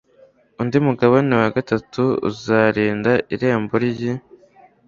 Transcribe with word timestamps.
undi 0.61 0.77
mugabane 0.87 1.33
wa 1.41 1.49
gatatu 1.55 2.01
uzarinda 2.29 3.11
irembo 3.33 3.73
ry 3.85 4.01
i 4.11 4.13